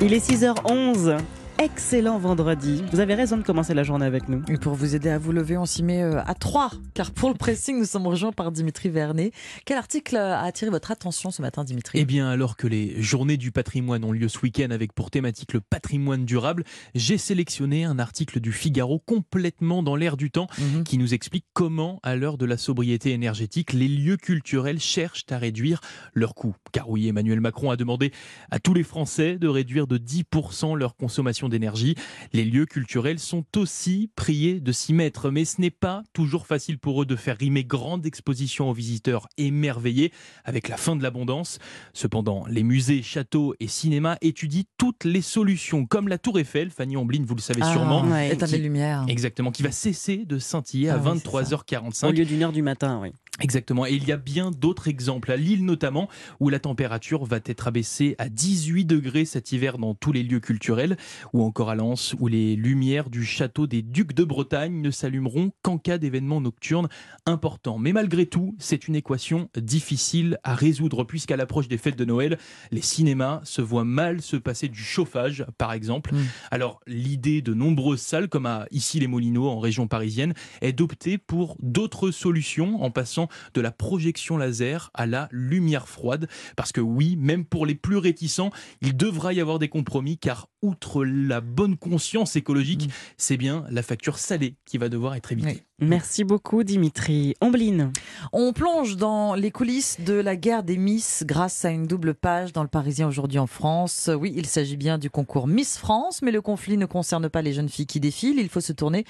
Il 0.00 0.12
est 0.12 0.30
6h11 0.30 1.18
excellent 1.58 2.18
vendredi. 2.18 2.82
Vous 2.92 3.00
avez 3.00 3.14
raison 3.14 3.36
de 3.38 3.42
commencer 3.42 3.72
la 3.72 3.82
journée 3.82 4.04
avec 4.04 4.28
nous. 4.28 4.42
Et 4.48 4.58
pour 4.58 4.74
vous 4.74 4.94
aider 4.94 5.08
à 5.08 5.18
vous 5.18 5.32
lever, 5.32 5.56
on 5.56 5.64
s'y 5.64 5.82
met 5.82 6.02
euh, 6.02 6.20
à 6.26 6.34
3. 6.34 6.70
Car 6.92 7.10
pour 7.12 7.30
le 7.30 7.34
pressing, 7.34 7.78
nous 7.78 7.84
sommes 7.86 8.06
rejoints 8.06 8.32
par 8.32 8.52
Dimitri 8.52 8.90
Vernet. 8.90 9.32
Quel 9.64 9.78
article 9.78 10.16
a 10.16 10.42
attiré 10.42 10.70
votre 10.70 10.90
attention 10.90 11.30
ce 11.30 11.40
matin, 11.40 11.64
Dimitri? 11.64 11.98
Eh 11.98 12.04
bien, 12.04 12.28
alors 12.28 12.56
que 12.56 12.66
les 12.66 13.00
journées 13.00 13.38
du 13.38 13.52
patrimoine 13.52 14.04
ont 14.04 14.12
lieu 14.12 14.28
ce 14.28 14.38
week-end 14.40 14.68
avec 14.70 14.92
pour 14.92 15.10
thématique 15.10 15.54
le 15.54 15.60
patrimoine 15.60 16.24
durable, 16.26 16.62
j'ai 16.94 17.16
sélectionné 17.18 17.84
un 17.84 17.98
article 17.98 18.40
du 18.40 18.52
Figaro 18.52 18.98
complètement 19.06 19.82
dans 19.82 19.96
l'air 19.96 20.16
du 20.16 20.30
temps 20.30 20.48
Mhm. 20.58 20.84
qui 20.84 20.98
nous 20.98 21.14
explique 21.14 21.46
comment, 21.54 22.00
à 22.02 22.16
l'heure 22.16 22.36
de 22.38 22.44
la 22.44 22.58
sobriété 22.58 23.12
énergétique, 23.12 23.72
les 23.72 23.88
lieux 23.88 24.16
culturels 24.18 24.78
cherchent 24.80 25.24
à 25.30 25.38
réduire 25.38 25.80
leurs 26.14 26.34
coûts. 26.34 26.54
Car 26.72 26.88
oui, 26.90 27.08
Emmanuel 27.08 27.40
Macron 27.40 27.70
a 27.70 27.76
demandé 27.76 28.12
à 28.50 28.58
tous 28.58 28.74
les 28.74 28.82
Français 28.82 29.38
de 29.38 29.48
réduire 29.48 29.86
de 29.86 29.96
10% 29.98 30.74
leur 30.76 30.96
consommation 30.96 31.45
d'énergie. 31.48 31.94
Les 32.32 32.44
lieux 32.44 32.66
culturels 32.66 33.18
sont 33.18 33.44
aussi 33.56 34.10
priés 34.16 34.60
de 34.60 34.72
s'y 34.72 34.92
mettre, 34.92 35.30
mais 35.30 35.44
ce 35.44 35.60
n'est 35.60 35.70
pas 35.70 36.02
toujours 36.12 36.46
facile 36.46 36.78
pour 36.78 37.02
eux 37.02 37.06
de 37.06 37.16
faire 37.16 37.36
rimer 37.38 37.64
grande 37.64 38.06
exposition 38.06 38.70
aux 38.70 38.72
visiteurs 38.72 39.28
émerveillés 39.38 40.12
avec 40.44 40.68
la 40.68 40.76
fin 40.76 40.96
de 40.96 41.02
l'abondance. 41.02 41.58
Cependant, 41.92 42.44
les 42.48 42.62
musées, 42.62 43.02
châteaux 43.02 43.54
et 43.60 43.68
cinémas 43.68 44.16
étudient 44.20 44.62
toutes 44.78 45.04
les 45.04 45.22
solutions, 45.22 45.86
comme 45.86 46.08
la 46.08 46.18
Tour 46.18 46.38
Eiffel, 46.38 46.70
Fanny 46.70 46.96
Omblin, 46.96 47.22
vous 47.26 47.34
le 47.34 47.40
savez 47.40 47.60
Ah, 47.62 47.72
sûrement. 47.72 48.04
Ouais. 48.04 48.32
Éteindre 48.32 48.52
les 48.52 48.58
lumières. 48.58 49.04
Exactement, 49.08 49.50
qui 49.50 49.62
va 49.62 49.70
cesser 49.70 50.24
de 50.24 50.38
scintiller 50.38 50.88
à 50.90 50.94
Ah 50.94 51.10
oui, 51.12 51.20
c'est 51.22 51.28
23h45. 51.28 52.06
Au 52.08 52.12
lieu 52.12 52.24
d'une 52.24 52.42
heure 52.42 52.52
du 52.52 52.62
matin, 52.62 52.98
oui. 53.02 53.12
Exactement. 53.40 53.86
Et 53.86 53.92
il 53.92 54.06
y 54.06 54.12
a 54.12 54.16
bien 54.16 54.50
d'autres 54.50 54.88
exemples, 54.88 55.30
à 55.30 55.36
Lille 55.36 55.64
notamment, 55.64 56.08
où 56.40 56.48
la 56.48 56.58
température 56.58 57.24
va 57.24 57.38
être 57.44 57.68
abaissée 57.68 58.14
à 58.18 58.28
18 58.28 58.86
degrés 58.86 59.24
cet 59.24 59.52
hiver 59.52 59.78
dans 59.78 59.94
tous 59.94 60.12
les 60.12 60.22
lieux 60.22 60.40
culturels, 60.40 60.96
ou 61.32 61.42
encore 61.42 61.68
à 61.68 61.74
Lens, 61.74 62.14
où 62.18 62.28
les 62.28 62.56
lumières 62.56 63.10
du 63.10 63.24
château 63.24 63.66
des 63.66 63.82
Ducs 63.82 64.14
de 64.14 64.24
Bretagne 64.24 64.80
ne 64.80 64.90
s'allumeront 64.90 65.52
qu'en 65.62 65.76
cas 65.76 65.98
d'événements 65.98 66.40
nocturnes 66.40 66.88
importants. 67.26 67.78
Mais 67.78 67.92
malgré 67.92 68.26
tout, 68.26 68.54
c'est 68.58 68.88
une 68.88 68.96
équation 68.96 69.50
difficile 69.56 70.38
à 70.42 70.54
résoudre, 70.54 71.04
puisqu'à 71.04 71.36
l'approche 71.36 71.68
des 71.68 71.78
fêtes 71.78 71.96
de 71.96 72.04
Noël, 72.04 72.38
les 72.70 72.80
cinémas 72.80 73.40
se 73.44 73.60
voient 73.60 73.84
mal 73.84 74.22
se 74.22 74.36
passer 74.36 74.68
du 74.68 74.82
chauffage, 74.82 75.44
par 75.58 75.74
exemple. 75.74 76.14
Mm. 76.14 76.24
Alors, 76.50 76.80
l'idée 76.86 77.42
de 77.42 77.52
nombreuses 77.52 78.00
salles, 78.00 78.28
comme 78.28 78.46
à 78.46 78.66
ici 78.70 78.98
les 78.98 79.08
Moulineaux 79.08 79.48
en 79.48 79.58
région 79.58 79.88
parisienne, 79.88 80.32
est 80.62 80.72
d'opter 80.72 81.18
pour 81.18 81.56
d'autres 81.60 82.10
solutions 82.10 82.82
en 82.82 82.90
passant 82.90 83.25
de 83.54 83.60
la 83.60 83.70
projection 83.70 84.36
laser 84.36 84.90
à 84.94 85.06
la 85.06 85.28
lumière 85.30 85.88
froide. 85.88 86.28
Parce 86.56 86.72
que 86.72 86.80
oui, 86.80 87.16
même 87.16 87.44
pour 87.44 87.66
les 87.66 87.74
plus 87.74 87.96
réticents, 87.96 88.50
il 88.80 88.96
devra 88.96 89.32
y 89.32 89.40
avoir 89.40 89.58
des 89.58 89.68
compromis 89.68 90.18
car 90.18 90.48
outre 90.66 91.04
la 91.04 91.40
bonne 91.40 91.76
conscience 91.76 92.36
écologique, 92.36 92.86
Mm. 92.88 92.90
c'est 93.16 93.36
bien 93.36 93.64
la 93.70 93.82
facture 93.82 94.18
salée 94.18 94.54
qui 94.66 94.78
va 94.78 94.88
devoir 94.88 95.14
être 95.14 95.32
évitée. 95.32 95.48
Oui. 95.48 95.62
Merci 95.78 96.24
beaucoup, 96.24 96.64
Dimitri. 96.64 97.34
Ombline. 97.42 97.92
On 98.32 98.54
plonge 98.54 98.96
dans 98.96 99.34
les 99.34 99.50
coulisses 99.50 100.00
de 100.00 100.14
la 100.14 100.34
guerre 100.34 100.62
des 100.62 100.78
Miss 100.78 101.22
grâce 101.26 101.66
à 101.66 101.70
une 101.70 101.86
double 101.86 102.14
page 102.14 102.54
dans 102.54 102.62
le 102.62 102.68
Parisien 102.68 103.06
aujourd'hui 103.06 103.38
en 103.38 103.46
France. 103.46 104.08
Oui, 104.18 104.32
il 104.34 104.46
s'agit 104.46 104.78
bien 104.78 104.96
du 104.96 105.10
concours 105.10 105.46
Miss 105.46 105.76
France, 105.76 106.22
mais 106.22 106.30
le 106.32 106.40
conflit 106.40 106.78
ne 106.78 106.86
concerne 106.86 107.28
pas 107.28 107.42
les 107.42 107.52
jeunes 107.52 107.68
filles 107.68 107.86
qui 107.86 108.00
défilent. 108.00 108.38
Il 108.38 108.48
faut 108.48 108.62
se 108.62 108.72
tourner 108.72 109.04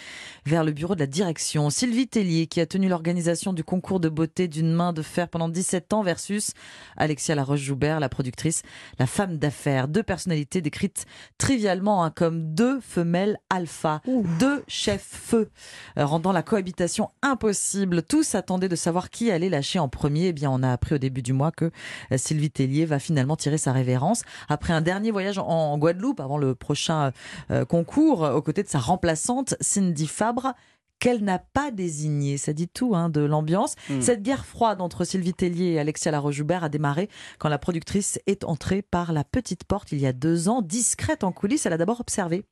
vers 0.45 0.65
le 0.65 0.73
bureau 0.73 0.97
de 0.97 1.01
la 1.01 1.07
direction. 1.07 1.71
Sylvie 1.71 2.09
Tellier, 2.09 2.49
qui 2.49 2.61
a 2.61 2.67
tenu 2.67 2.89
l'organisation 2.89 3.53
du 3.53 3.63
concours 3.63 4.01
de 4.01 4.09
beauté 4.09 4.49
d'une 4.49 4.73
main 4.73 4.93
de 4.93 5.03
fer 5.03 5.29
pendant 5.29 5.49
17 5.49 5.93
ans, 5.93 6.03
versus 6.03 6.51
Alexia 6.97 7.37
Laroche-Joubert, 7.37 8.01
la 8.01 8.09
productrice, 8.09 8.63
la 8.99 9.07
femme 9.07 9.39
d'affaires. 9.39 9.87
Deux 9.87 10.03
personnalités 10.03 10.61
décrites 10.61 11.07
trivialement 11.47 12.03
hein, 12.03 12.11
comme 12.11 12.55
deux 12.55 12.81
femelles 12.81 13.39
alpha, 13.51 14.01
deux 14.41 14.65
chefs 14.67 15.07
feu, 15.09 15.49
euh, 15.97 16.05
rendant 16.05 16.33
la 16.33 16.43
cohabitation 16.43 17.11
impossible. 17.23 18.03
Tous 18.03 18.35
attendaient 18.35 18.69
de 18.69 18.75
savoir 18.75 19.11
qui 19.11 19.31
allait 19.31 19.49
lâcher 19.49 19.79
en 19.79 19.89
premier. 19.89 20.27
Eh 20.27 20.33
bien, 20.33 20.51
on 20.51 20.65
a 20.65 20.73
appris 20.73 20.97
au 20.97 20.99
début 20.99 21.23
du 21.23 21.33
mois 21.33 21.53
que 21.53 21.67
euh, 22.11 22.17
Sylvie 22.17 22.51
Tellier 22.51 22.85
va 22.85 22.99
finalement 22.99 23.37
tirer 23.37 23.59
sa 23.59 23.71
révérence 23.71 24.25
après 24.49 24.73
un 24.73 24.81
dernier 24.81 25.13
voyage 25.13 25.39
en, 25.39 25.79
Guadeloupe 25.79 26.19
avant 26.19 26.37
le 26.37 26.57
prochain 26.57 27.13
euh, 27.53 27.65
concours 27.65 28.23
aux 28.23 28.43
côtés 28.43 28.65
de 28.65 28.69
sa 28.69 28.81
remplaçante 28.81 29.55
Cindy 29.61 30.09
Fabre 30.09 30.53
qu'elle 30.99 31.23
n'a 31.25 31.39
pas 31.39 31.71
désigné. 31.71 32.39
Ça 32.39 32.53
dit 32.53 32.69
tout 32.69 32.95
hein, 32.95 33.09
de 33.09 33.21
l'ambiance. 33.21 33.75
Mm. 33.91 34.01
Cette 34.01 34.23
guerre 34.23 34.47
froide 34.47 34.81
entre 34.81 35.05
Sylvie 35.05 35.35
Tellier 35.35 35.73
et 35.73 35.79
Alexia 35.79 36.11
Laroche-Joubert 36.11 36.65
a 36.65 36.69
démarré 36.69 37.09
quand 37.39 37.49
la 37.49 37.59
productrice 37.59 38.19
est 38.27 38.45
entrée 38.45 38.83
par 38.83 39.13
la 39.13 39.25
petite 39.25 39.65
porte 39.65 39.93
il 39.93 40.01
y 40.01 40.07
a 40.07 40.13
deux 40.13 40.49
ans. 40.49 40.63
Discrète 40.63 41.25
en 41.25 41.33
coulisses, 41.33 41.67
elle 41.67 41.73
a 41.73 41.79
d'abord 41.79 42.01
observé. 42.01 42.45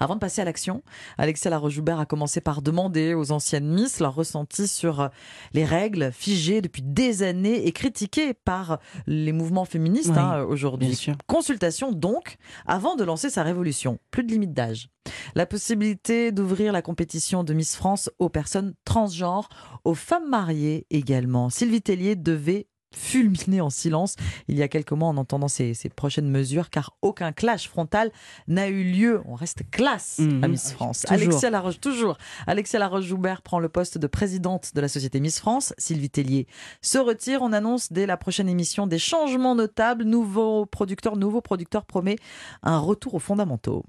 Avant 0.00 0.14
de 0.14 0.20
passer 0.20 0.42
à 0.42 0.44
l'action, 0.44 0.82
Alexia 1.18 1.50
Laroche-Joubert 1.50 1.98
a 1.98 2.06
commencé 2.06 2.40
par 2.40 2.62
demander 2.62 3.14
aux 3.14 3.32
anciennes 3.32 3.66
Miss 3.66 4.00
leur 4.00 4.14
ressenti 4.14 4.68
sur 4.68 5.00
euh, 5.00 5.08
les 5.52 5.64
règles 5.64 6.10
figées 6.12 6.60
depuis 6.60 6.82
des 6.82 7.22
années 7.22 7.66
et 7.66 7.72
critiquées 7.72 8.34
par 8.34 8.78
les 9.06 9.32
mouvements 9.32 9.64
féministes 9.64 10.10
Oui, 10.10 10.18
hein, 10.18 10.44
aujourd'hui. 10.44 10.98
Consultation 11.26 11.92
donc 11.92 12.36
avant 12.66 12.96
de 12.96 13.04
lancer 13.04 13.30
sa 13.30 13.42
révolution. 13.42 13.98
Plus 14.10 14.24
de 14.24 14.32
limite 14.32 14.52
d'âge. 14.52 14.88
La 15.34 15.46
possibilité 15.46 16.32
d'ouvrir 16.32 16.72
la 16.72 16.82
compétition 16.82 17.44
de 17.44 17.52
Miss 17.52 17.76
France 17.76 18.10
aux 18.18 18.28
personnes 18.28 18.74
transgenres, 18.84 19.48
aux 19.84 19.94
femmes 19.94 20.28
mariées 20.28 20.86
également. 20.90 21.50
Sylvie 21.50 21.82
Tellier 21.82 22.16
devait 22.16 22.68
fulminer 22.94 23.60
en 23.60 23.70
silence 23.70 24.16
il 24.48 24.56
y 24.56 24.62
a 24.62 24.68
quelques 24.68 24.92
mois 24.92 25.08
en 25.08 25.16
entendant 25.16 25.48
ces, 25.48 25.74
ces 25.74 25.88
prochaines 25.88 26.28
mesures 26.30 26.70
car 26.70 26.96
aucun 27.02 27.32
clash 27.32 27.68
frontal 27.68 28.10
n'a 28.48 28.68
eu 28.68 28.84
lieu. 28.84 29.20
On 29.26 29.34
reste 29.34 29.62
classe 29.70 30.18
Mhm. 30.18 30.44
à 30.44 30.48
Miss 30.48 30.72
France. 30.72 31.02
Toujours. 31.02 31.14
Alexia 31.14 31.50
Laroche, 31.50 31.80
toujours. 31.80 32.16
Alexia 32.46 32.78
Laroche-Joubert 32.78 33.42
prend 33.42 33.58
le 33.58 33.68
poste 33.68 33.98
de 33.98 34.06
présidente 34.06 34.70
de 34.74 34.80
la 34.80 34.88
société 34.88 35.20
Miss 35.20 35.38
France. 35.40 35.74
Sylvie 35.78 36.10
Tellier 36.10 36.46
se 36.82 36.98
retire. 36.98 37.42
On 37.42 37.52
annonce 37.52 37.92
dès 37.92 38.06
la 38.06 38.16
prochaine 38.16 38.48
émission 38.48 38.86
des 38.86 38.98
changements 38.98 39.54
notables. 39.54 40.04
Nouveau 40.04 40.66
producteur, 40.66 41.16
nouveau 41.16 41.40
producteur 41.40 41.84
promet 41.84 42.16
un 42.62 42.78
retour 42.78 43.14
aux 43.14 43.18
fondamentaux. 43.18 43.84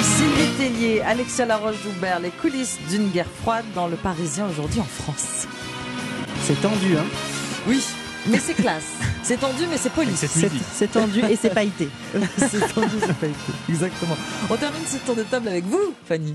Sylvie 0.00 0.56
Tellier, 0.58 1.00
Alexia 1.00 1.46
Laroche-Joubert, 1.46 2.20
les 2.20 2.30
coulisses 2.30 2.78
d'une 2.90 3.08
guerre 3.10 3.26
froide 3.42 3.64
dans 3.74 3.88
le 3.88 3.96
Parisien 3.96 4.46
aujourd'hui 4.48 4.80
en 4.80 4.84
France. 4.84 5.46
C'est 6.46 6.60
tendu, 6.60 6.94
hein 6.98 7.06
Oui, 7.66 7.82
mais 8.26 8.38
c'est 8.38 8.52
classe. 8.52 8.98
C'est 9.24 9.38
tendu, 9.40 9.62
mais 9.70 9.78
c'est 9.78 9.90
poli. 9.90 10.10
C'est 10.14 10.90
tendu 10.92 11.20
et 11.30 11.36
c'est 11.36 11.48
pailleté. 11.48 11.88
c'est 12.36 12.60
tendu, 12.74 12.88
c'est 13.00 13.26
écrit. 13.26 13.52
Exactement. 13.70 14.16
On 14.50 14.56
termine 14.56 14.82
ce 14.86 14.98
tour 14.98 15.16
de 15.16 15.22
table 15.22 15.48
avec 15.48 15.64
vous, 15.64 15.80
Fanny. 16.04 16.34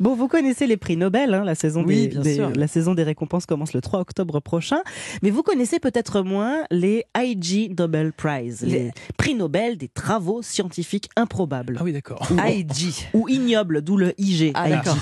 Bon, 0.00 0.14
vous 0.14 0.26
connaissez 0.26 0.66
les 0.66 0.78
prix 0.78 0.96
Nobel, 0.96 1.34
hein, 1.34 1.44
la, 1.44 1.54
saison 1.54 1.84
Oui, 1.86 2.04
des, 2.04 2.08
bien 2.08 2.20
des- 2.22 2.34
sûr. 2.36 2.50
la 2.56 2.66
saison 2.66 2.94
des 2.94 3.02
récompenses 3.02 3.44
commence 3.44 3.74
le 3.74 3.82
3 3.82 4.00
octobre 4.00 4.40
prochain. 4.40 4.78
Mais 5.22 5.28
vous 5.28 5.42
connaissez 5.42 5.78
peut-être 5.80 6.22
moins 6.22 6.62
les 6.70 7.04
IG 7.14 7.78
Nobel 7.78 8.14
Prize, 8.14 8.62
les, 8.62 8.70
Les- 8.70 8.90
prix 9.18 9.34
Nobel 9.34 9.76
des 9.76 9.88
travaux 9.88 10.40
scientifiques 10.40 11.10
improbables. 11.16 11.76
Ah 11.78 11.84
oui, 11.84 11.92
d'accord. 11.92 12.26
IG. 12.48 13.06
Ou 13.12 13.28
ignobles, 13.28 13.82
d'où 13.82 13.98
le 13.98 14.14
IG. 14.18 14.52
Ah, 14.54 14.66
IG. 14.66 14.74
d'accord. 14.76 14.96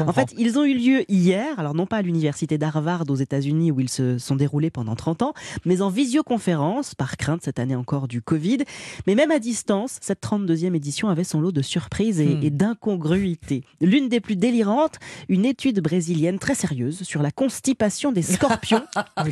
En 0.08 0.12
fait, 0.14 0.32
ils 0.38 0.58
ont 0.58 0.64
eu 0.64 0.74
lieu 0.74 1.04
hier, 1.10 1.58
alors 1.58 1.74
non 1.74 1.84
pas 1.84 1.98
à 1.98 2.02
l'université 2.02 2.56
d'Harvard 2.56 3.04
aux 3.10 3.16
États-Unis 3.16 3.72
où 3.72 3.80
ils 3.80 3.90
se 3.90 4.16
sont 4.16 4.36
déroulés 4.36 4.70
pendant 4.70 4.96
30 4.96 5.20
ans, 5.22 5.34
mais 5.66 5.82
en 5.82 5.90
visioconférence, 5.90 6.77
par 6.94 7.16
crainte 7.16 7.42
cette 7.42 7.58
année 7.58 7.76
encore 7.76 8.08
du 8.08 8.22
Covid. 8.22 8.58
Mais 9.06 9.14
même 9.14 9.30
à 9.30 9.38
distance, 9.38 9.98
cette 10.00 10.20
32e 10.22 10.74
édition 10.74 11.08
avait 11.08 11.24
son 11.24 11.40
lot 11.40 11.52
de 11.52 11.62
surprises 11.62 12.20
et, 12.20 12.26
Hmm. 12.28 12.42
et 12.42 12.50
d'incongruités. 12.50 13.64
L'une 13.80 14.08
des 14.08 14.20
plus 14.20 14.36
délirantes, 14.36 14.96
une 15.28 15.44
étude 15.44 15.80
brésilienne 15.80 16.38
très 16.38 16.54
sérieuse 16.54 17.02
sur 17.02 17.22
la 17.22 17.30
constipation 17.30 18.12
des 18.12 18.22
scorpions 18.22 18.82
Ah 18.96 19.24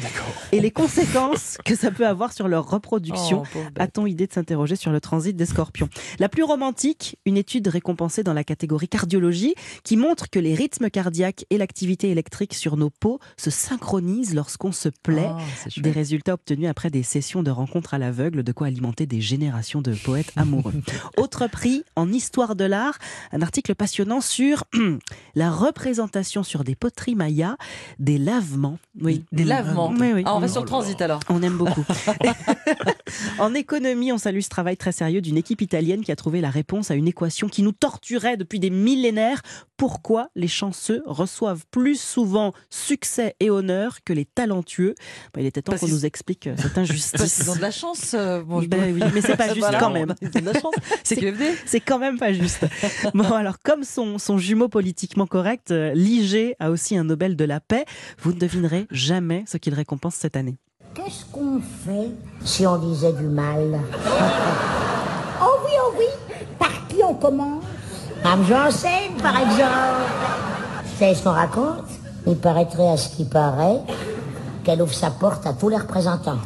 et 0.52 0.60
les 0.60 0.70
conséquences 0.70 1.58
que 1.64 1.74
ça 1.74 1.90
peut 1.90 2.06
avoir 2.06 2.32
sur 2.32 2.48
leur 2.48 2.68
reproduction. 2.70 3.42
Oh. 3.54 3.58
A-t-on 3.78 4.06
idée 4.06 4.26
de 4.26 4.32
s'interroger 4.32 4.76
sur 4.76 4.92
le 4.92 5.00
transit 5.00 5.34
des 5.36 5.46
scorpions? 5.46 5.88
La 6.18 6.28
plus 6.28 6.42
romantique, 6.42 7.16
une 7.26 7.36
étude 7.36 7.66
récompensée 7.68 8.22
dans 8.22 8.32
la 8.32 8.44
catégorie 8.44 8.88
cardiologie 8.88 9.54
qui 9.84 9.96
montre 9.96 10.30
que 10.30 10.38
les 10.38 10.54
rythmes 10.54 10.90
cardiaques 10.90 11.44
et 11.50 11.58
l'activité 11.58 12.10
électrique 12.10 12.54
sur 12.54 12.76
nos 12.76 12.90
peaux 12.90 13.18
se 13.36 13.50
synchronisent 13.50 14.34
lorsqu'on 14.34 14.72
se 14.72 14.88
plaît. 14.88 15.30
Oh, 15.30 15.40
chouette. 15.70 15.80
Des 15.84 15.90
résultats 15.90 16.34
obtenus 16.34 16.68
après 16.68 16.90
des 16.90 17.02
sessions 17.02 17.35
de 17.42 17.50
rencontres 17.50 17.94
à 17.94 17.98
l'aveugle, 17.98 18.42
de 18.42 18.52
quoi 18.52 18.66
alimenter 18.68 19.06
des 19.06 19.20
générations 19.20 19.82
de 19.82 19.94
poètes 19.94 20.32
amoureux. 20.36 20.74
Autre 21.16 21.46
prix 21.46 21.84
en 21.96 22.12
histoire 22.12 22.56
de 22.56 22.64
l'art, 22.64 22.98
un 23.32 23.42
article 23.42 23.74
passionnant 23.74 24.20
sur 24.20 24.64
la 25.34 25.50
représentation 25.50 26.42
sur 26.42 26.64
des 26.64 26.74
poteries 26.74 27.14
mayas 27.14 27.56
des 27.98 28.18
lavements. 28.18 28.78
Oui, 29.00 29.24
Des 29.32 29.44
lavements. 29.44 29.92
Oui, 29.98 30.12
oui. 30.14 30.22
Ah, 30.26 30.36
on 30.36 30.40
va 30.40 30.48
sur 30.48 30.60
le 30.62 30.66
transit 30.66 31.00
alors. 31.00 31.20
on 31.28 31.42
aime 31.42 31.56
beaucoup. 31.56 31.84
En 33.38 33.54
économie, 33.54 34.12
on 34.12 34.18
salue 34.18 34.40
ce 34.40 34.48
travail 34.48 34.76
très 34.76 34.92
sérieux 34.92 35.20
d'une 35.20 35.36
équipe 35.36 35.60
italienne 35.60 36.02
qui 36.02 36.12
a 36.12 36.16
trouvé 36.16 36.40
la 36.40 36.50
réponse 36.50 36.90
à 36.90 36.94
une 36.94 37.08
équation 37.08 37.48
qui 37.48 37.62
nous 37.62 37.72
torturait 37.72 38.36
depuis 38.36 38.58
des 38.60 38.70
millénaires. 38.70 39.42
Pourquoi 39.76 40.30
les 40.34 40.48
chanceux 40.48 41.02
reçoivent 41.06 41.64
plus 41.70 42.00
souvent 42.00 42.52
succès 42.70 43.36
et 43.40 43.50
honneur 43.50 43.98
que 44.04 44.12
les 44.12 44.24
talentueux? 44.24 44.94
Bah, 45.34 45.40
Il 45.40 45.46
était 45.46 45.62
temps 45.62 45.76
qu'on 45.76 45.88
nous 45.88 46.06
explique 46.06 46.46
euh, 46.46 46.54
cette 46.58 46.78
injustice. 46.78 47.20
Ils 47.40 47.50
ont 47.50 47.56
de 47.56 47.60
la 47.60 47.70
chance. 47.70 48.14
Euh, 48.14 48.42
bon, 48.42 48.62
ben 48.62 48.94
oui, 48.94 49.02
mais 49.14 49.20
c'est 49.20 49.36
pas 49.36 49.52
juste 49.54 49.66
quand 49.78 49.90
même. 49.90 50.14
C'est 51.02 51.16
QFD. 51.16 51.44
C'est 51.66 51.80
quand 51.80 51.98
même 51.98 52.18
pas 52.18 52.32
juste. 52.32 52.66
Bon, 53.14 53.32
alors 53.32 53.58
comme 53.62 53.84
son, 53.84 54.18
son 54.18 54.38
jumeau 54.38 54.68
politiquement 54.68 55.26
correct, 55.26 55.70
euh, 55.70 55.92
l'IG 55.94 56.54
a 56.60 56.70
aussi 56.70 56.96
un 56.96 57.04
Nobel 57.04 57.36
de 57.36 57.44
la 57.44 57.60
paix. 57.60 57.84
Vous 58.20 58.32
ne 58.32 58.38
devinerez 58.38 58.86
jamais 58.90 59.44
ce 59.46 59.56
qu'il 59.56 59.74
récompense 59.74 60.14
cette 60.14 60.36
année. 60.36 60.56
Qu'est-ce 60.94 61.24
qu'on 61.30 61.60
fait 61.60 62.10
si 62.44 62.66
on 62.66 62.78
disait 62.78 63.12
du 63.12 63.24
mal? 63.24 63.80
Oh 65.42 65.58
oui, 65.66 65.72
oh 65.84 65.92
oui 65.98 66.06
Par 66.58 66.88
qui 66.88 67.02
on 67.04 67.14
commence? 67.14 67.62
Mme 68.24 68.44
Janssen, 68.46 69.12
par 69.22 69.38
exemple. 69.38 70.02
Vous 70.84 70.98
savez 70.98 71.14
ce 71.14 71.22
qu'on 71.22 71.30
raconte? 71.32 71.84
Il 72.26 72.36
paraîtrait 72.36 72.88
à 72.88 72.96
ce 72.96 73.14
qui 73.14 73.24
paraît 73.24 73.80
qu'elle 74.64 74.82
ouvre 74.82 74.94
sa 74.94 75.10
porte 75.10 75.46
à 75.46 75.52
tous 75.52 75.68
les 75.68 75.76
représentants. 75.76 76.38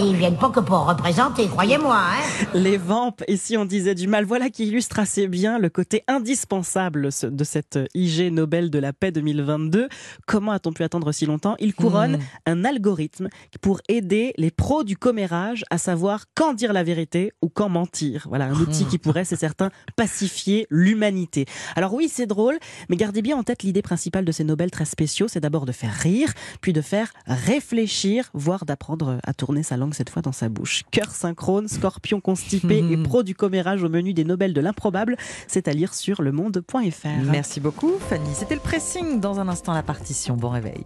Et 0.00 0.02
ils 0.02 0.16
viennent 0.16 0.36
pas 0.36 0.50
que 0.50 0.58
pour 0.58 0.86
représenter, 0.86 1.46
croyez-moi. 1.46 1.96
Hein 1.96 2.46
les 2.54 2.76
vampes, 2.76 3.22
et 3.28 3.36
si 3.36 3.56
on 3.56 3.64
disait 3.64 3.94
du 3.94 4.08
mal, 4.08 4.24
voilà 4.24 4.50
qui 4.50 4.66
illustre 4.66 4.98
assez 4.98 5.28
bien 5.28 5.58
le 5.58 5.68
côté 5.68 6.02
indispensable 6.08 7.10
de 7.22 7.44
cette 7.44 7.78
IG 7.94 8.32
Nobel 8.32 8.70
de 8.70 8.78
la 8.80 8.92
paix 8.92 9.12
2022. 9.12 9.88
Comment 10.26 10.52
a-t-on 10.52 10.72
pu 10.72 10.82
attendre 10.82 11.12
si 11.12 11.26
longtemps? 11.26 11.54
Il 11.60 11.74
couronne 11.74 12.16
hmm. 12.16 12.22
un 12.46 12.64
algorithme 12.64 13.28
pour 13.60 13.80
aider 13.88 14.34
les 14.36 14.50
pros 14.50 14.82
du 14.82 14.96
commérage 14.96 15.64
à 15.70 15.78
savoir 15.78 16.24
quand 16.34 16.54
dire 16.54 16.72
la 16.72 16.82
vérité 16.82 17.32
ou 17.40 17.48
quand 17.48 17.68
mentir. 17.68 18.26
Voilà, 18.28 18.46
un 18.46 18.54
outil 18.54 18.84
hmm. 18.84 18.88
qui 18.88 18.98
pourrait, 18.98 19.24
c'est 19.24 19.36
certain, 19.36 19.70
pacifier 19.94 20.66
l'humanité. 20.70 21.46
Alors 21.76 21.94
oui, 21.94 22.10
c'est 22.12 22.26
drôle, 22.26 22.58
mais 22.88 22.96
gardez 22.96 23.22
bien 23.22 23.36
en 23.36 23.44
tête 23.44 23.62
l'idée 23.62 23.82
principale 23.82 24.24
de 24.24 24.32
ces 24.32 24.44
Nobel 24.44 24.70
très 24.72 24.86
spéciaux, 24.86 25.28
c'est 25.28 25.40
d'abord 25.40 25.66
de 25.66 25.72
faire 25.72 25.94
rire, 25.94 26.32
puis 26.60 26.72
de 26.72 26.80
faire 26.80 27.12
réfléchir, 27.26 28.30
voire 28.34 28.64
d'apprendre 28.64 29.18
à 29.22 29.34
tourner 29.34 29.62
sa 29.62 29.76
langue 29.84 29.94
cette 29.94 30.10
fois 30.10 30.22
dans 30.22 30.32
sa 30.32 30.48
bouche. 30.48 30.82
Cœur 30.90 31.10
synchrone, 31.10 31.68
scorpion 31.68 32.20
constipé 32.20 32.82
et 32.90 32.96
pro 33.02 33.22
du 33.22 33.34
commérage 33.34 33.82
au 33.82 33.88
menu 33.88 34.14
des 34.14 34.24
Nobel 34.24 34.54
de 34.54 34.60
l'improbable, 34.60 35.16
c'est 35.46 35.68
à 35.68 35.72
lire 35.72 35.94
sur 35.94 36.22
lemonde.fr. 36.22 37.08
Merci 37.30 37.60
beaucoup 37.60 37.92
Fanny. 38.08 38.30
C'était 38.34 38.54
le 38.54 38.60
pressing. 38.60 39.20
Dans 39.20 39.40
un 39.40 39.48
instant 39.48 39.72
la 39.72 39.82
partition. 39.82 40.36
Bon 40.36 40.48
réveil. 40.48 40.82